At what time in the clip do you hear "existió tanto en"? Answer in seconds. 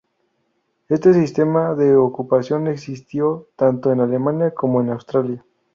2.67-3.99